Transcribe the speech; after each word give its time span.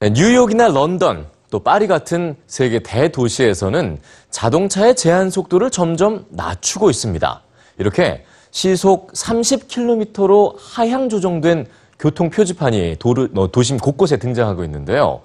네, 0.00 0.10
뉴욕이나 0.10 0.68
런던, 0.68 1.26
또 1.50 1.58
파리 1.58 1.88
같은 1.88 2.36
세계 2.46 2.78
대도시에서는 2.78 3.98
자동차의 4.30 4.94
제한 4.94 5.28
속도를 5.28 5.70
점점 5.72 6.24
낮추고 6.28 6.88
있습니다. 6.88 7.42
이렇게 7.78 8.24
시속 8.52 9.12
30km로 9.12 10.54
하향 10.56 11.08
조정된 11.08 11.66
교통 11.98 12.30
표지판이 12.30 12.96
도르- 13.00 13.28
어, 13.34 13.50
도심 13.50 13.78
곳곳에 13.78 14.18
등장하고 14.18 14.62
있는데요. 14.64 15.20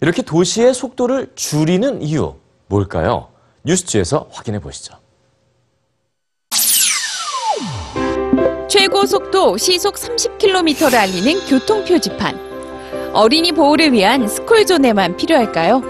이렇게 0.00 0.22
도시의 0.22 0.74
속도를 0.74 1.30
줄이는 1.36 2.02
이유 2.02 2.34
뭘까요? 2.66 3.28
뉴스지에서 3.64 4.26
확인해 4.32 4.58
보시죠. 4.58 4.94
최고 8.68 9.06
속도 9.06 9.56
시속 9.56 9.94
30km를 9.94 10.94
알리는 10.96 11.46
교통 11.46 11.84
표지판. 11.84 12.55
어린이 13.16 13.50
보호를 13.50 13.94
위한 13.94 14.28
스쿨존에만 14.28 15.16
필요할까요? 15.16 15.80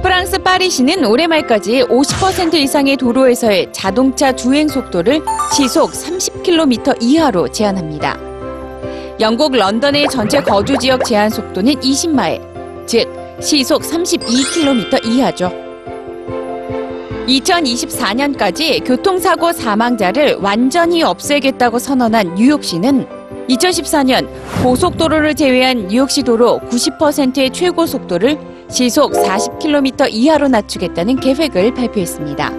프랑스 0.00 0.38
파리시는 0.38 1.04
올해 1.04 1.26
말까지 1.26 1.82
50% 1.86 2.54
이상의 2.54 2.96
도로에서의 2.96 3.72
자동차 3.72 4.30
주행 4.30 4.68
속도를 4.68 5.20
시속 5.52 5.90
30km 5.90 6.98
이하로 7.00 7.48
제한합니다. 7.48 8.16
영국 9.18 9.56
런던의 9.56 10.06
전체 10.08 10.40
거주 10.40 10.78
지역 10.78 11.04
제한 11.04 11.30
속도는 11.30 11.74
20마일, 11.74 12.86
즉 12.86 13.08
시속 13.40 13.82
32km 13.82 15.04
이하죠. 15.04 15.50
2024년까지 17.26 18.84
교통사고 18.84 19.52
사망자를 19.52 20.36
완전히 20.40 21.02
없애겠다고 21.02 21.80
선언한 21.80 22.36
뉴욕시는 22.36 23.21
2014년 23.52 24.28
고속도로를 24.62 25.34
제외한 25.34 25.88
뉴욕시 25.88 26.22
도로 26.22 26.60
90%의 26.70 27.50
최고 27.50 27.86
속도를 27.86 28.38
시속 28.70 29.12
40km 29.12 30.08
이하로 30.10 30.48
낮추겠다는 30.48 31.16
계획을 31.16 31.74
발표했습니다. 31.74 32.50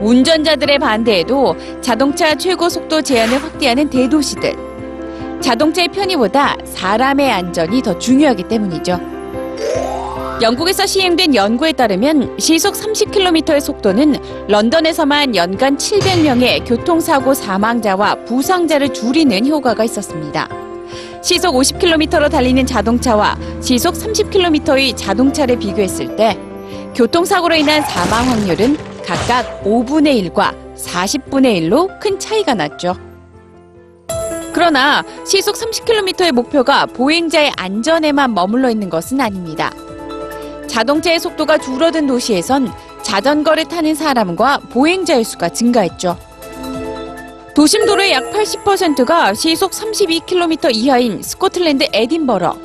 운전자들의 0.00 0.78
반대에도 0.78 1.56
자동차 1.80 2.34
최고 2.34 2.68
속도 2.68 3.02
제한을 3.02 3.42
확대하는 3.42 3.90
대도시들. 3.90 4.54
자동차의 5.40 5.88
편의보다 5.88 6.56
사람의 6.64 7.30
안전이 7.30 7.82
더 7.82 7.98
중요하기 7.98 8.44
때문이죠. 8.44 8.98
영국에서 10.40 10.86
시행된 10.86 11.34
연구에 11.34 11.72
따르면 11.72 12.38
시속 12.38 12.74
30km의 12.74 13.60
속도는 13.60 14.46
런던에서만 14.46 15.34
연간 15.34 15.76
700명의 15.76 16.64
교통사고 16.64 17.34
사망자와 17.34 18.24
부상자를 18.24 18.94
줄이는 18.94 19.48
효과가 19.48 19.82
있었습니다. 19.82 20.48
시속 21.22 21.56
50km로 21.56 22.30
달리는 22.30 22.64
자동차와 22.64 23.36
시속 23.60 23.94
30km의 23.94 24.96
자동차를 24.96 25.58
비교했을 25.58 26.14
때 26.14 26.38
교통사고로 26.94 27.56
인한 27.56 27.82
사망 27.82 28.30
확률은 28.30 28.76
각각 29.04 29.64
5분의 29.64 30.30
1과 30.30 30.54
40분의 30.76 31.62
1로 31.62 31.98
큰 31.98 32.16
차이가 32.16 32.54
났죠. 32.54 32.94
그러나 34.52 35.02
시속 35.26 35.56
30km의 35.56 36.30
목표가 36.30 36.86
보행자의 36.86 37.52
안전에만 37.56 38.34
머물러 38.34 38.70
있는 38.70 38.88
것은 38.88 39.20
아닙니다. 39.20 39.72
자동차의 40.68 41.18
속도가 41.18 41.58
줄어든 41.58 42.06
도시에선 42.06 42.72
자전거를 43.02 43.64
타는 43.66 43.94
사람과 43.94 44.58
보행자의 44.70 45.24
수가 45.24 45.48
증가했죠. 45.48 46.16
도심 47.54 47.86
도로의 47.86 48.12
약 48.12 48.30
80%가 48.30 49.34
시속 49.34 49.72
32km 49.72 50.70
이하인 50.72 51.22
스코틀랜드 51.22 51.86
에딘버러. 51.92 52.56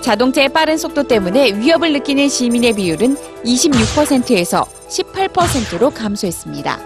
자동차의 0.00 0.48
빠른 0.48 0.76
속도 0.76 1.04
때문에 1.04 1.52
위협을 1.52 1.92
느끼는 1.92 2.28
시민의 2.28 2.72
비율은 2.72 3.16
26%에서 3.44 4.66
18%로 4.88 5.90
감소했습니다. 5.90 6.80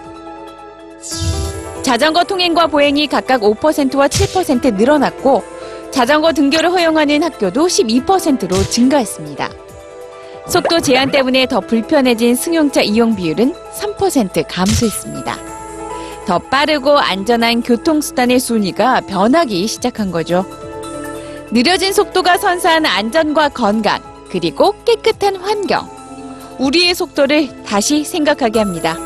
자전거 1.81 2.23
통행과 2.23 2.67
보행이 2.67 3.07
각각 3.07 3.41
5%와 3.41 4.07
7% 4.07 4.75
늘어났고 4.75 5.41
자전거 5.89 6.33
등교를 6.33 6.69
허용하는 6.69 7.23
학교도 7.23 7.65
12%로 7.65 8.61
증가했습니다. 8.69 9.49
속도 10.49 10.79
제한 10.79 11.11
때문에 11.11 11.45
더 11.45 11.59
불편해진 11.59 12.35
승용차 12.35 12.81
이용 12.81 13.15
비율은 13.15 13.53
3% 13.53 14.45
감소했습니다. 14.47 15.37
더 16.25 16.39
빠르고 16.39 16.97
안전한 16.97 17.61
교통수단의 17.61 18.39
순위가 18.39 19.01
변하기 19.01 19.67
시작한 19.67 20.11
거죠. 20.11 20.45
느려진 21.51 21.93
속도가 21.93 22.37
선사한 22.37 22.85
안전과 22.85 23.49
건강, 23.49 24.01
그리고 24.29 24.73
깨끗한 24.83 25.37
환경. 25.37 25.87
우리의 26.59 26.95
속도를 26.95 27.63
다시 27.63 28.03
생각하게 28.03 28.59
합니다. 28.59 28.97